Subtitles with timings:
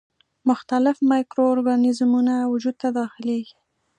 [0.49, 3.55] مختلف مایکرو ارګانیزمونه وجود ته داخليږي.